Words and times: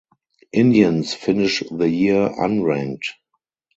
Indians 0.51 1.13
finish 1.13 1.61
the 1.69 1.87
year 1.87 2.27
unranked. 2.39 3.03